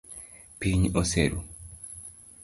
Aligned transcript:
Piny 0.59 0.87
oseru. 1.01 1.43